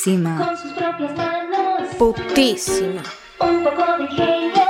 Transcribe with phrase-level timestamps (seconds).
[0.00, 0.46] Putísima.
[0.46, 1.82] con sus propias manos.
[1.98, 3.02] Putísima.
[3.38, 4.64] Un poco de ingenio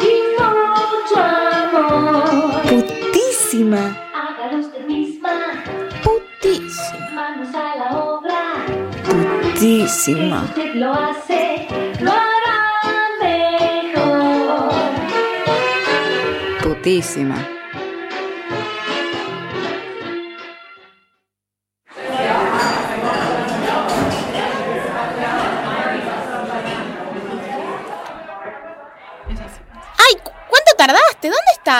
[0.00, 2.62] y mucho amor.
[2.62, 3.96] Putísima.
[4.14, 5.30] Hágalo usted misma,
[6.04, 7.10] Putísima.
[7.12, 8.64] manos a la obra.
[9.54, 10.44] Putísima.
[10.44, 11.66] Si usted lo hace,
[12.00, 12.60] lo hará
[13.20, 14.70] mejor.
[16.62, 17.59] Putísima.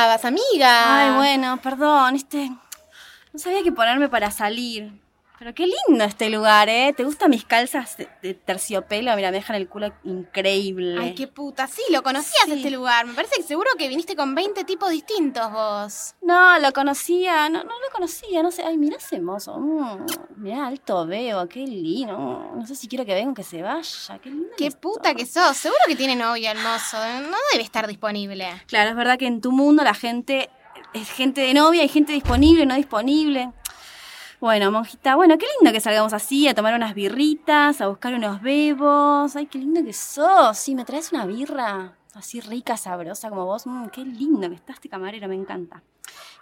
[0.09, 0.98] Amiga?
[0.98, 2.50] Ay, bueno, perdón, este.
[3.32, 4.92] No sabía qué ponerme para salir.
[5.40, 6.92] Pero qué lindo este lugar, ¿eh?
[6.94, 9.16] ¿Te gustan mis calzas de, de terciopelo?
[9.16, 10.96] Mira, me dejan el culo increíble.
[11.00, 11.66] Ay, qué puta.
[11.66, 12.52] Sí, lo conocías Sí.
[12.52, 13.06] este lugar.
[13.06, 16.14] Me parece que seguro que viniste con 20 tipos distintos vos.
[16.20, 18.64] No, lo conocía, no, no lo conocía, no sé.
[18.64, 19.56] Ay, mirá ese mozo.
[19.58, 20.04] Mm,
[20.36, 22.18] mirá, alto veo, qué lindo.
[22.18, 24.18] Mm, No sé si quiero que venga o que se vaya.
[24.22, 24.48] Qué lindo.
[24.59, 24.78] Qué esto.
[24.82, 25.56] puta que sos.
[25.56, 26.98] Seguro que tiene novia el mozo.
[26.98, 28.46] No debe estar disponible.
[28.66, 30.50] Claro, es verdad que en tu mundo la gente
[30.93, 33.52] es gente de novia, hay gente disponible, no disponible.
[34.41, 38.41] Bueno, monjita, bueno, qué lindo que salgamos así, a tomar unas birritas, a buscar unos
[38.41, 39.37] bebos.
[39.37, 40.57] Ay, qué lindo que sos.
[40.57, 43.66] Sí, me traes una birra así rica, sabrosa como vos.
[43.66, 45.83] Mm, qué lindo que está este camarero, me encanta.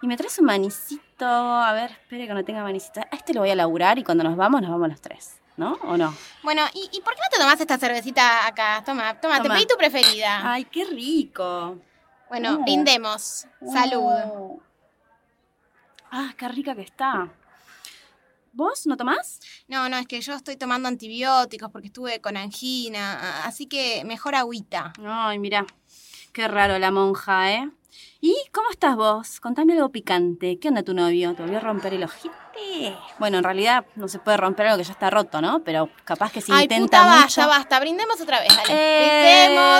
[0.01, 1.25] Y me traes un manicito.
[1.27, 3.01] A ver, espere que no tenga manicito.
[3.01, 5.35] A este lo voy a laburar y cuando nos vamos, nos vamos los tres.
[5.57, 5.73] ¿No?
[5.83, 6.15] ¿O no?
[6.41, 8.81] Bueno, ¿y, y por qué no te tomás esta cervecita acá?
[8.85, 9.55] Toma, toma, te Toma.
[9.55, 10.53] pedí tu preferida.
[10.53, 11.77] Ay, qué rico.
[12.29, 12.63] bueno, uh.
[12.63, 13.45] brindemos.
[13.73, 13.99] Salud.
[14.05, 14.59] Oh.
[16.11, 17.27] Ah, qué rica que está.
[18.51, 19.39] ¿Vos no tomás?
[19.67, 24.35] No, no, es que yo estoy tomando antibióticos porque estuve con angina, así que mejor
[24.35, 24.93] agüita.
[25.03, 25.65] Ay, mira,
[26.33, 27.69] qué raro la monja, ¿eh?
[28.21, 29.39] ¿Y cómo estás vos?
[29.39, 30.59] Contame algo picante.
[30.59, 31.33] ¿Qué onda tu novio?
[31.33, 32.29] ¿Te volvió a romper el ojete?
[33.19, 35.61] Bueno, en realidad no se puede romper algo que ya está roto, ¿no?
[35.63, 37.21] Pero capaz que si Ay, intenta puta, mucho...
[37.21, 37.79] basta, basta.
[37.79, 38.73] Brindemos otra vez, dale.
[38.73, 39.47] Eh.
[39.47, 39.79] Brindemos,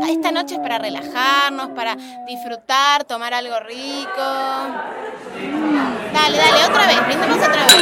[0.00, 1.94] que es- esta noche es para relajarnos, para
[2.26, 4.10] disfrutar, tomar algo rico.
[6.12, 7.76] Dale, dale, otra vez, brindemos otra vez.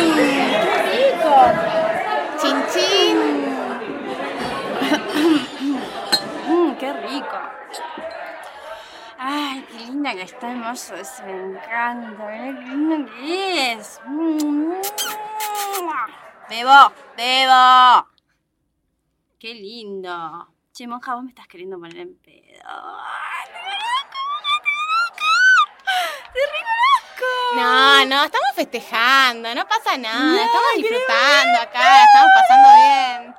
[2.43, 3.19] Chin, chin.
[6.49, 7.37] Mm, qué rico.
[9.21, 12.25] Ay, qué linda que está el mozo ese, me encanta.
[12.25, 14.01] Mirá qué lindo que es.
[16.49, 18.09] Bebo, bebo.
[19.41, 20.55] Qué lindo.
[20.73, 22.62] Che, monja, vos me estás queriendo poner en pedo.
[22.65, 23.59] Ay, te
[24.15, 25.27] conozco,
[26.33, 27.28] te reconozco.
[27.57, 30.21] No, no, estamos festejando, no pasa nada.
[30.21, 33.34] No, estamos disfrutando acá, estamos pasando bien.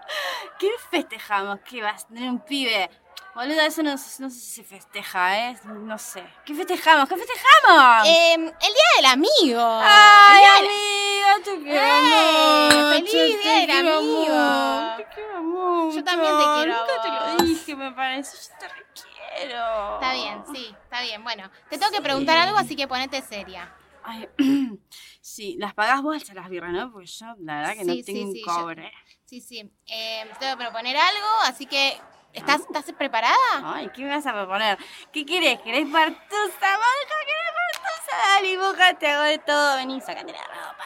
[0.59, 1.59] ¿Qué festejamos?
[1.61, 2.89] ¿Qué vas a tener un pibe?
[3.35, 5.59] Boluda, eso no, no sé si se festeja, ¿eh?
[5.65, 6.23] No sé.
[6.45, 7.07] ¿Qué festejamos?
[7.07, 8.07] ¿Qué festejamos?
[8.07, 9.79] Eh, el Día del Amigo.
[9.81, 11.43] ¡Ay, amiga!
[11.45, 12.93] Te quiero ¡Eh!
[12.95, 14.33] ¡Feliz te Día del quiero Amigo!
[14.33, 15.97] mucho, Te quiero mucho.
[15.97, 18.37] Yo también te quiero a Nunca te lo dije, me parece.
[18.37, 19.93] Yo te requiero.
[19.95, 21.23] Está bien, sí, está bien.
[21.23, 23.73] Bueno, te tengo que preguntar algo, así que ponete seria.
[24.03, 24.27] Ay,
[25.21, 26.91] sí, las pagás vos las birras, ¿no?
[26.91, 28.91] Porque yo, la verdad, que Sí, no tengo sí, un yo- cobre.
[29.25, 29.59] Sí, sí.
[29.87, 32.01] Eh, te tengo que proponer algo, así que.
[32.33, 33.35] ¿Estás, ¿estás preparada?
[33.63, 34.77] Ay, ¿qué me vas a proponer?
[35.11, 35.59] ¿Qué querés?
[35.61, 37.15] ¿Querés partusa, monja?
[37.25, 38.77] ¿Querés partusa?
[38.77, 39.75] Dale, te hago de todo.
[39.77, 40.85] Vení, sacate la ropa.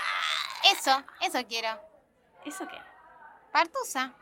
[0.71, 1.79] Eso, eso quiero.
[2.45, 2.77] ¿Eso qué?
[3.51, 4.13] Partusa.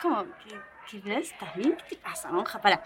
[0.00, 0.24] ¿Cómo?
[0.44, 0.60] ¿Qué,
[0.90, 1.76] qué ¿Estás bien?
[1.76, 2.58] ¿Qué te pasa, monja?
[2.60, 2.82] Para.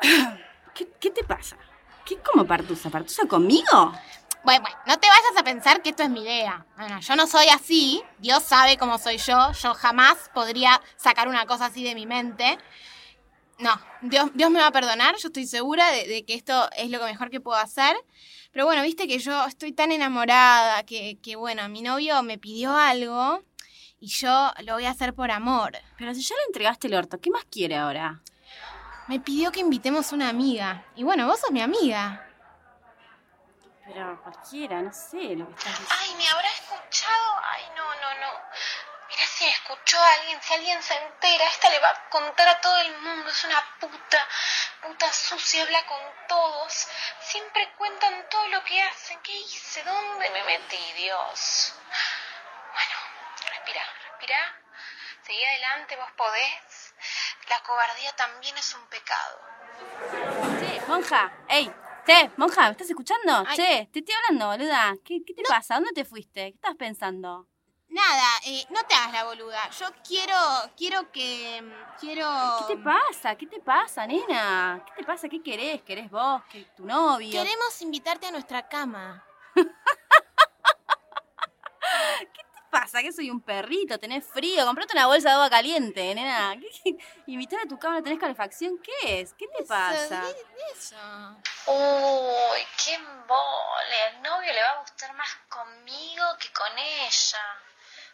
[0.74, 1.56] ¿Qué, qué te pasa?
[2.04, 2.90] ¿Qué como partusa?
[2.90, 3.92] ¿Partusa conmigo?
[4.44, 6.66] Bueno, bueno, no te vayas a pensar que esto es mi idea.
[6.76, 8.02] Bueno, yo no soy así.
[8.18, 9.52] Dios sabe cómo soy yo.
[9.52, 12.58] Yo jamás podría sacar una cosa así de mi mente.
[13.58, 15.16] No, Dios, Dios me va a perdonar.
[15.16, 17.96] Yo estoy segura de, de que esto es lo mejor que puedo hacer.
[18.52, 22.76] Pero bueno, viste que yo estoy tan enamorada que, que bueno, mi novio me pidió
[22.76, 23.42] algo
[23.98, 25.72] y yo lo voy a hacer por amor.
[25.96, 28.20] Pero si ya le entregaste el orto, ¿qué más quiere ahora?
[29.08, 30.84] Me pidió que invitemos una amiga.
[30.96, 32.28] Y bueno, vos sos mi amiga.
[33.86, 35.94] Pero cualquiera, no sé lo que estás diciendo.
[35.98, 37.40] Ay, ¿me habrá escuchado?
[37.42, 38.32] Ay, no, no, no.
[39.08, 42.60] Mira si escuchó a alguien, si alguien se entera, esta le va a contar a
[42.60, 44.28] todo el mundo, es una puta,
[44.82, 46.88] puta sucia, habla con todos.
[47.20, 49.20] Siempre cuentan todo lo que hacen.
[49.20, 49.82] ¿Qué hice?
[49.84, 51.74] ¿Dónde me metí, Dios?
[52.72, 54.60] Bueno, respira, respira.
[55.26, 56.94] Seguí adelante, vos podés.
[57.48, 59.40] La cobardía también es un pecado.
[60.58, 61.72] Che, monja, ey,
[62.06, 63.44] che, monja, ¿me estás escuchando?
[63.46, 63.56] Ay.
[63.56, 64.94] Che, te estoy hablando, boluda.
[65.04, 65.76] ¿Qué, qué te pasa?
[65.76, 66.50] ¿Dónde te fuiste?
[66.52, 67.48] ¿Qué estás pensando?
[67.88, 69.70] Nada, eh, no te hagas la boluda.
[69.70, 70.34] Yo quiero,
[70.76, 71.62] quiero que,
[72.00, 72.26] quiero...
[72.66, 73.36] ¿Qué te pasa?
[73.36, 74.84] ¿Qué te pasa, nena?
[74.86, 75.28] ¿Qué te pasa?
[75.28, 75.82] ¿Qué querés?
[75.82, 76.42] ¿Querés vos?
[76.50, 77.30] ¿Que tu novio?
[77.30, 79.24] Queremos invitarte a nuestra cama.
[79.54, 79.64] ¿Qué
[82.24, 82.84] te pasa?
[82.84, 83.02] pasa?
[83.02, 83.98] ¿Que soy un perrito?
[83.98, 84.64] ¿Tenés frío?
[84.66, 86.54] Comprate una bolsa de agua caliente, nena.
[86.60, 88.78] ¿Qué- qué- Invitar a tu cama, ¿no tenés calefacción?
[88.82, 89.32] ¿Qué es?
[89.34, 90.22] ¿Qué te pasa?
[90.72, 90.96] Eso.
[91.66, 94.02] Uy, qué embole.
[94.08, 97.62] Al novio le va a gustar más conmigo que con ella.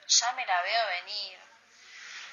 [0.06, 1.38] Ya me la veo venir.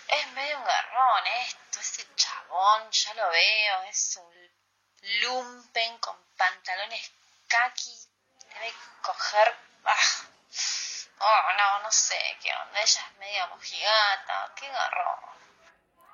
[0.09, 7.11] Es medio un garrón esto, ese chabón, ya lo veo, es un lumpen con pantalones
[7.47, 7.93] kaki.
[8.53, 9.55] Debe coger.
[9.85, 10.26] Ah.
[11.19, 12.79] Oh, no, no sé qué onda.
[12.79, 15.37] Ella es medio mojigata, qué garrón.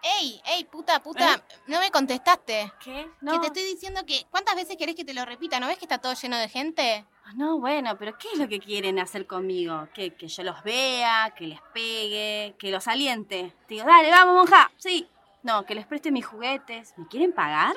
[0.05, 2.73] Ey, ey, puta, puta, no me contestaste.
[2.81, 3.03] ¿Qué?
[3.03, 3.39] Que No.
[3.39, 4.25] te estoy diciendo que.
[4.29, 5.59] ¿Cuántas veces querés que te lo repita?
[5.61, 7.05] ¿No ves que está todo lleno de gente?
[7.25, 9.88] Ah, No, bueno, pero ¿qué es lo que quieren hacer conmigo?
[9.94, 13.53] ¿Que, que yo los vea, que les pegue, que los aliente.
[13.67, 14.69] Te digo, dale, vamos, monja.
[14.77, 15.09] Sí.
[15.41, 16.94] No, que les preste mis juguetes.
[16.97, 17.75] ¿Me quieren pagar?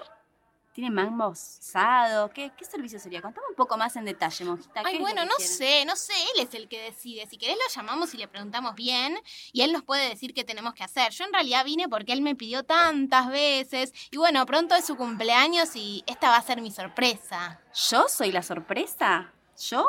[0.76, 2.28] ¿Tienen mangos asado?
[2.28, 3.22] ¿Qué, ¿Qué servicio sería?
[3.22, 4.82] Contame un poco más en detalle, monjita.
[4.82, 5.56] ¿qué Ay, bueno, no quieren?
[5.56, 7.26] sé, no sé, él es el que decide.
[7.26, 9.18] Si querés lo llamamos y le preguntamos bien
[9.54, 11.12] y él nos puede decir qué tenemos que hacer.
[11.12, 14.96] Yo en realidad vine porque él me pidió tantas veces y bueno, pronto es su
[14.98, 17.58] cumpleaños y esta va a ser mi sorpresa.
[17.88, 19.32] ¿Yo soy la sorpresa?
[19.58, 19.88] ¿Yo?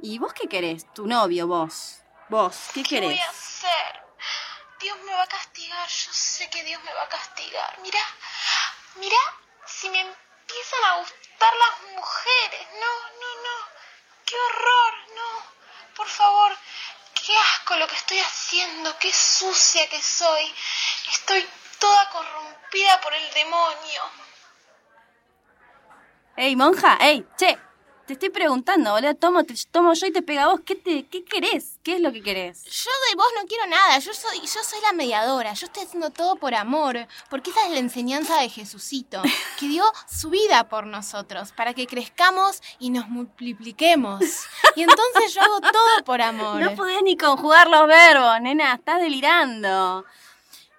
[0.00, 0.90] ¿Y vos qué querés?
[0.94, 1.98] Tu novio, vos.
[2.30, 3.26] ¿Vos qué ¿Qué voy querés?
[3.26, 4.02] a hacer?
[4.80, 7.78] Dios me va a castigar, yo sé que Dios me va a castigar.
[7.82, 8.00] Mira,
[8.98, 9.16] mira,
[9.80, 12.66] si me empiezan a gustar las mujeres.
[12.80, 13.56] No, no, no.
[14.26, 15.94] Qué horror, no.
[15.94, 16.56] Por favor,
[17.14, 20.52] qué asco lo que estoy haciendo, qué sucia que soy.
[21.10, 21.48] Estoy
[21.78, 24.02] toda corrompida por el demonio.
[26.36, 26.98] ¡Ey, monja!
[27.00, 27.67] ¡Ey, che!
[28.08, 29.14] Te estoy preguntando, boludo.
[29.16, 30.60] Tomo, te, tomo yo y te pega a vos.
[30.64, 31.78] ¿Qué, te, ¿Qué querés?
[31.82, 32.64] ¿Qué es lo que querés?
[32.64, 36.08] Yo de vos no quiero nada, yo soy, yo soy la mediadora, yo estoy haciendo
[36.08, 39.20] todo por amor, porque esa es la enseñanza de Jesucito,
[39.60, 44.22] que dio su vida por nosotros, para que crezcamos y nos multipliquemos.
[44.74, 46.62] Y entonces yo hago todo por amor.
[46.62, 48.72] No podés ni conjugar los verbos, nena.
[48.72, 50.06] Estás delirando.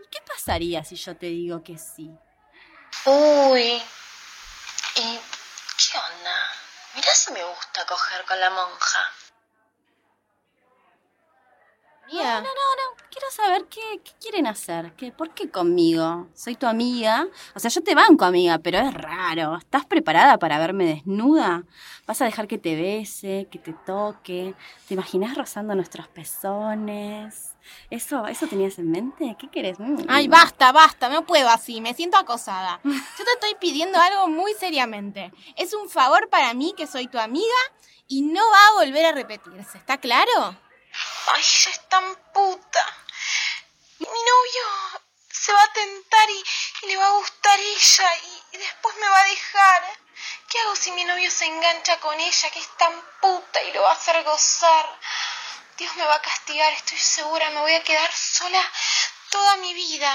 [0.04, 2.10] ¿Y qué pasaría si yo te digo que sí?
[3.06, 3.84] Uy.
[4.96, 5.20] ¿Y
[5.92, 6.59] qué onda?
[6.96, 9.00] Mirá si me gusta coger con la monja.
[12.08, 12.42] Mía.
[12.42, 13.10] No, no, no.
[13.12, 14.94] Quiero saber qué, qué quieren hacer.
[14.94, 16.28] ¿Qué, ¿Por qué conmigo?
[16.34, 17.28] Soy tu amiga.
[17.54, 19.58] O sea, yo te banco, amiga, pero es raro.
[19.58, 21.64] ¿Estás preparada para verme desnuda?
[22.08, 24.56] ¿Vas a dejar que te bese, que te toque?
[24.88, 27.49] ¿Te imaginas rozando nuestros pezones?
[27.90, 29.36] ¿Eso, eso tenías en mente?
[29.40, 29.80] ¿Qué querés?
[29.80, 30.06] Mm.
[30.08, 32.80] Ay, basta, basta, no puedo así, me siento acosada.
[32.84, 35.32] Yo te estoy pidiendo algo muy seriamente.
[35.56, 37.60] Es un favor para mí que soy tu amiga
[38.08, 40.58] y no va a volver a repetirse, ¿está claro?
[41.28, 42.04] Ay, ella es tan
[42.34, 42.86] puta.
[44.00, 48.58] Mi novio se va a tentar y, y le va a gustar ella y, y
[48.60, 49.84] después me va a dejar.
[50.50, 53.84] ¿Qué hago si mi novio se engancha con ella, que es tan puta y lo
[53.84, 54.86] va a hacer gozar?
[55.80, 58.62] Dios me va a castigar, estoy segura, me voy a quedar sola
[59.32, 60.10] toda mi vida.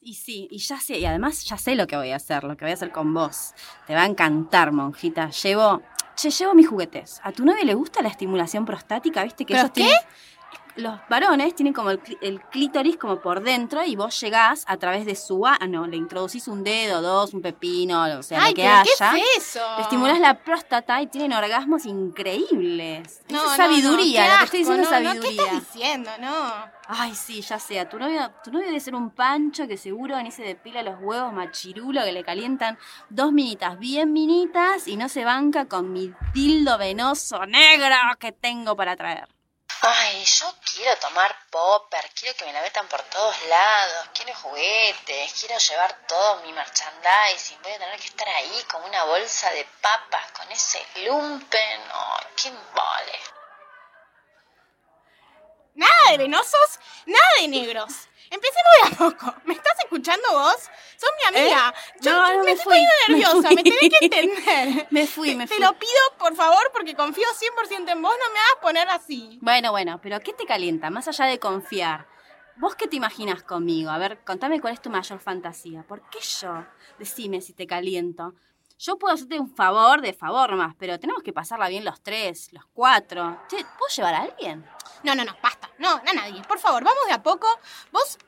[0.00, 2.56] Y sí, y ya sé, y además ya sé lo que voy a hacer, lo
[2.56, 3.54] que voy a hacer con vos.
[3.86, 5.30] Te va a encantar, monjita.
[5.30, 5.80] Llevo,
[6.14, 7.20] che, llevo mis juguetes.
[7.22, 9.24] ¿A tu novio le gusta la estimulación prostática?
[9.24, 9.96] ¿Viste que ¿Pero ellos tienen-
[10.76, 15.06] Los varones tienen como el, el clítoris como por dentro y vos llegás a través
[15.06, 18.62] de su ano, le introducís un dedo, dos, un pepino, o sea, Ay, lo que
[18.62, 19.12] pero haya.
[19.12, 19.60] ¿qué es eso?
[19.76, 23.22] Le estimulás la próstata y tienen orgasmos increíbles.
[23.28, 25.22] No, es sabiduría, no, lo que estoy diciendo es sabiduría.
[25.22, 26.10] ¿Qué estás diciendo?
[26.20, 26.74] No.
[26.88, 27.78] Ay, sí, ya sé.
[27.80, 31.00] A tu novio, tu novio debe ser un pancho que seguro ni se depila los
[31.00, 36.12] huevos machirulo que le calientan dos minitas bien minitas y no se banca con mi
[36.34, 39.33] dildo venoso negro que tengo para traer.
[39.86, 45.34] Ay, yo quiero tomar popper, quiero que me la metan por todos lados, quiero juguetes,
[45.38, 49.66] quiero llevar todo mi merchandising, voy a tener que estar ahí como una bolsa de
[49.82, 53.33] papas con ese lumpen, ay, qué vale.
[55.74, 57.92] Nada de venosos, nada de negros.
[58.30, 59.34] Empecemos de a poco.
[59.44, 60.56] ¿Me estás escuchando vos?
[60.96, 61.74] Sos mi amiga.
[62.00, 63.54] Yo, No, me, me estoy fui, poniendo me nerviosa, fui.
[63.56, 64.86] me, tenés que entender.
[64.90, 65.62] Me fui, me Te fui.
[65.62, 69.38] lo pido, por favor, porque confío 100% en vos, no me hagas poner así.
[69.42, 70.90] Bueno, bueno, pero ¿qué te calienta?
[70.90, 72.06] Más allá de confiar.
[72.56, 73.90] ¿Vos qué te imaginas conmigo?
[73.90, 75.82] A ver, contame cuál es tu mayor fantasía.
[75.82, 76.64] ¿Por qué yo?
[76.98, 78.34] Decime si te caliento.
[78.78, 82.52] Yo puedo hacerte un favor de favor más, pero tenemos que pasarla bien los tres,
[82.52, 83.40] los cuatro.
[83.48, 84.68] Che, ¿puedo llevar a alguien?
[85.04, 85.70] No, no, no, basta.
[85.78, 86.42] No, a nadie.
[86.42, 87.46] Por favor, vamos de a poco.
[87.92, 88.18] Vos,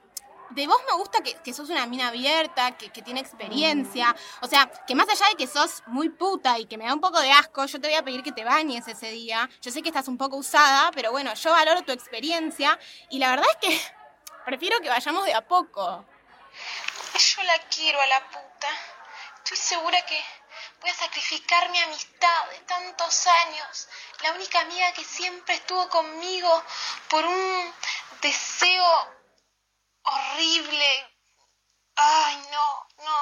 [0.50, 4.14] de vos me gusta que, que sos una mina abierta, que, que tiene experiencia.
[4.40, 7.00] O sea, que más allá de que sos muy puta y que me da un
[7.00, 9.50] poco de asco, yo te voy a pedir que te bañes ese día.
[9.60, 12.78] Yo sé que estás un poco usada, pero bueno, yo valoro tu experiencia.
[13.10, 13.80] Y la verdad es que
[14.44, 16.04] prefiero que vayamos de a poco.
[17.14, 18.95] Yo la quiero a la puta.
[19.46, 20.20] Estoy segura que
[20.80, 23.88] Voy a sacrificar mi amistad de tantos años,
[24.22, 26.62] la única amiga que siempre estuvo conmigo
[27.08, 27.72] por un
[28.20, 28.84] deseo
[30.02, 30.86] horrible.
[31.94, 33.16] Ay, no, no.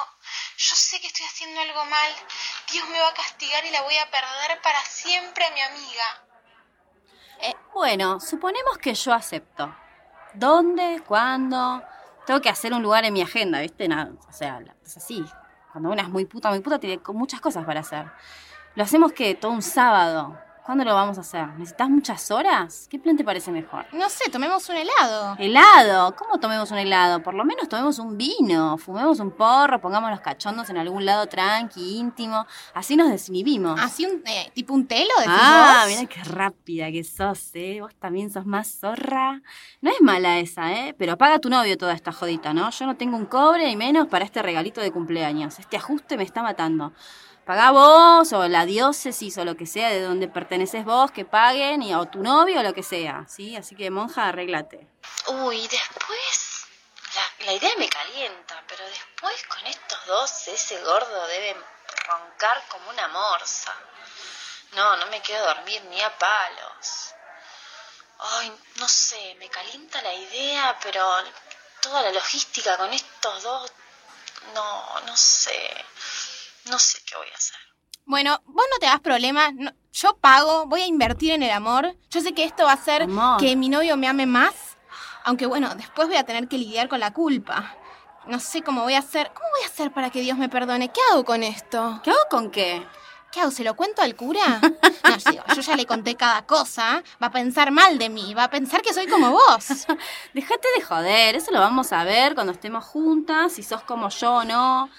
[0.57, 2.11] Yo sé que estoy haciendo algo mal.
[2.71, 6.27] Dios me va a castigar y la voy a perder para siempre a mi amiga.
[7.41, 9.75] Eh, bueno, suponemos que yo acepto.
[10.33, 11.03] ¿Dónde?
[11.07, 11.83] ¿Cuándo?
[12.25, 13.87] Tengo que hacer un lugar en mi agenda, ¿viste?
[13.87, 15.23] Nada, o sea, es así.
[15.75, 18.05] Cuando una es muy puta, muy puta, tiene muchas cosas para hacer.
[18.75, 20.39] Lo hacemos que todo un sábado.
[20.65, 21.47] ¿Cuándo lo vamos a hacer?
[21.59, 22.87] ¿Necesitas muchas horas?
[22.89, 23.85] ¿Qué plan te parece mejor?
[23.93, 25.35] No sé, tomemos un helado.
[25.37, 27.21] Helado, ¿cómo tomemos un helado?
[27.21, 31.27] Por lo menos tomemos un vino, fumemos un porro, pongamos los cachondos en algún lado
[31.27, 33.79] tranqui, íntimo, así nos desinhibimos.
[33.79, 37.81] Así un, eh, tipo un telo, decís Ah, mira qué rápida que sos, ¿eh?
[37.81, 39.43] Vos también sos más zorra.
[39.81, 40.95] No es mala esa, ¿eh?
[40.97, 42.71] Pero paga tu novio toda esta jodita, ¿no?
[42.71, 45.59] Yo no tengo un cobre y menos para este regalito de cumpleaños.
[45.59, 46.91] Este ajuste me está matando.
[47.45, 51.83] Pagá vos o la diócesis o lo que sea de donde perteneces vos que paguen
[51.83, 53.55] y, o tu novio o lo que sea, ¿sí?
[53.55, 54.87] Así que monja, arréglate.
[55.27, 56.65] Uy, después
[57.15, 61.55] la, la idea me calienta, pero después con estos dos ese gordo debe
[62.07, 63.73] roncar como una morsa.
[64.71, 67.13] No, no me quedo a dormir ni a palos.
[68.17, 71.05] Ay, no sé, me calienta la idea, pero
[71.79, 73.71] toda la logística con estos dos,
[74.55, 75.85] no, no sé,
[76.69, 77.55] no sé qué voy a hacer.
[78.05, 79.51] Bueno, vos no te das problema.
[79.51, 81.95] no- yo pago, voy a invertir en el amor.
[82.09, 83.39] Yo sé que esto va a hacer Amor.
[83.39, 84.53] que mi novio me ame más.
[85.23, 87.75] Aunque bueno, después voy a tener que lidiar con la culpa.
[88.27, 89.31] No sé cómo voy a hacer.
[89.33, 90.91] ¿Cómo voy a hacer para que Dios me perdone?
[90.91, 92.01] ¿Qué hago con esto?
[92.03, 92.85] ¿Qué hago con qué?
[93.31, 93.51] ¿Qué hago?
[93.51, 94.59] ¿Se lo cuento al cura?
[95.05, 97.03] No, yo yo ya le conté cada cosa.
[97.21, 98.33] Va a pensar mal de mí.
[98.33, 99.67] Va a pensar que soy como vos.
[100.33, 104.33] Dejate de joder, eso lo vamos a ver cuando estemos juntas, si sos como yo
[104.37, 104.89] o no.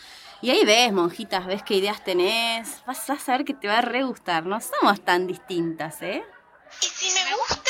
[0.43, 2.83] Y ahí ves, monjitas, ves qué ideas tenés.
[2.87, 4.45] Vas a ver que te va a re gustar.
[4.45, 6.23] No somos tan distintas, ¿eh?
[6.83, 7.66] ¿Y si me gusta?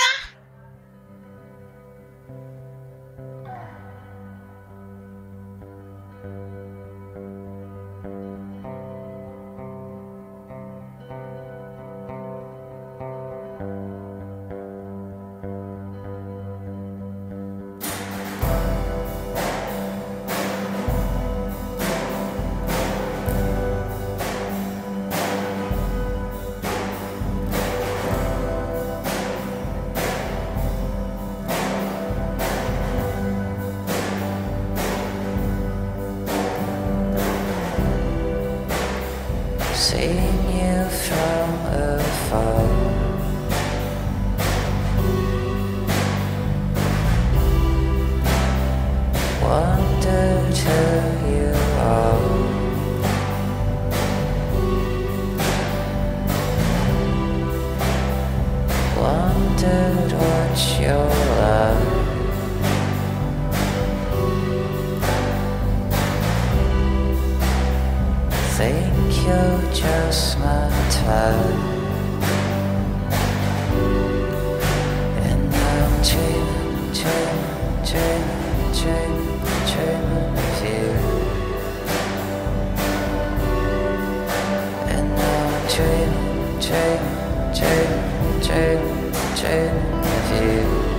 [85.76, 86.10] dream,
[86.58, 87.02] dream,
[87.52, 87.92] dream,
[88.40, 90.95] dream, dream of you.